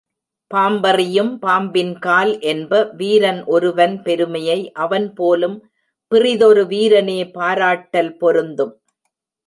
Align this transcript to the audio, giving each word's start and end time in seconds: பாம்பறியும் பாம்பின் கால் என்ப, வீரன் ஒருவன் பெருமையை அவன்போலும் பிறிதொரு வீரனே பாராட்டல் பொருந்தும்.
பாம்பறியும் 0.51 1.37
பாம்பின் 1.39 1.99
கால் 1.99 2.39
என்ப, 2.43 2.71
வீரன் 2.97 3.43
ஒருவன் 3.45 4.01
பெருமையை 4.01 4.71
அவன்போலும் 4.79 5.57
பிறிதொரு 6.11 6.63
வீரனே 6.65 7.19
பாராட்டல் 7.31 8.13
பொருந்தும். 8.17 8.73